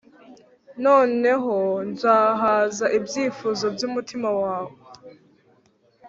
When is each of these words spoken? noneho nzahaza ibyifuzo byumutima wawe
noneho 0.85 1.55
nzahaza 1.91 2.85
ibyifuzo 2.97 3.65
byumutima 3.75 4.29
wawe 4.41 4.75